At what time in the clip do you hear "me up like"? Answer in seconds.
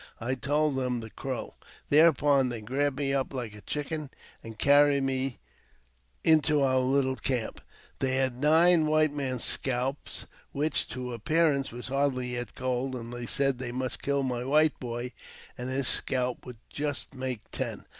2.97-3.53